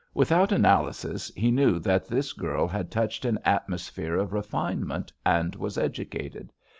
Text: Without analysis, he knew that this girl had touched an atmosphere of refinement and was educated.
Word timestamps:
Without 0.15 0.51
analysis, 0.51 1.31
he 1.35 1.51
knew 1.51 1.77
that 1.77 2.07
this 2.07 2.33
girl 2.33 2.67
had 2.67 2.89
touched 2.89 3.23
an 3.23 3.37
atmosphere 3.45 4.15
of 4.15 4.33
refinement 4.33 5.13
and 5.23 5.53
was 5.55 5.77
educated. 5.77 6.51